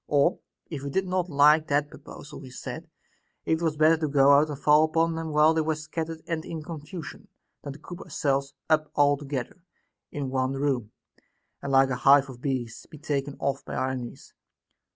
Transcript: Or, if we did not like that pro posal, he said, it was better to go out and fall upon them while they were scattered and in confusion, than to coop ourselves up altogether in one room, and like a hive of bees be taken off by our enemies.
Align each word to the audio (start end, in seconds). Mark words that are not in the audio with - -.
Or, 0.07 0.39
if 0.67 0.81
we 0.81 0.89
did 0.89 1.05
not 1.07 1.29
like 1.29 1.67
that 1.67 1.87
pro 1.91 1.99
posal, 1.99 2.41
he 2.41 2.49
said, 2.49 2.89
it 3.45 3.61
was 3.61 3.77
better 3.77 3.97
to 3.97 4.07
go 4.07 4.31
out 4.31 4.49
and 4.49 4.57
fall 4.57 4.83
upon 4.83 5.13
them 5.13 5.29
while 5.31 5.53
they 5.53 5.61
were 5.61 5.75
scattered 5.75 6.23
and 6.25 6.43
in 6.43 6.63
confusion, 6.63 7.27
than 7.61 7.73
to 7.73 7.77
coop 7.77 8.01
ourselves 8.01 8.55
up 8.67 8.89
altogether 8.95 9.61
in 10.11 10.31
one 10.31 10.53
room, 10.53 10.91
and 11.61 11.71
like 11.71 11.91
a 11.91 11.97
hive 11.97 12.31
of 12.31 12.41
bees 12.41 12.87
be 12.89 12.97
taken 12.97 13.37
off 13.39 13.63
by 13.63 13.75
our 13.75 13.91
enemies. 13.91 14.33